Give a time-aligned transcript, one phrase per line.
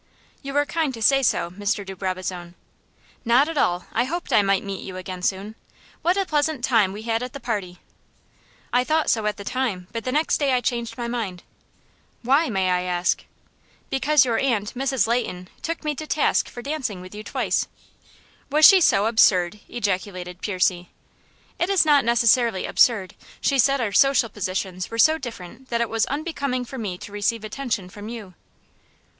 [0.41, 1.85] "You are kind to say so, Mr.
[1.85, 2.55] de Brabazon."
[3.23, 3.85] "Not at all.
[3.93, 5.53] I hoped I might meet you again soon.
[6.01, 7.77] What a pleasant time we had at the party."
[8.73, 11.43] "I thought so at the time, but the next day I changed my mind."
[12.23, 13.23] "Why, may I ask?"
[13.91, 15.05] "Because your aunt, Mrs.
[15.05, 17.67] Leighton, took me to task for dancing with you twice."
[18.49, 20.89] "Was she so absurd?" ejaculated Percy.
[21.59, 23.13] "It is not necessarily absurd.
[23.39, 27.11] She said our social positions were so different that it was unbecoming for me to
[27.11, 28.33] receive attention from you."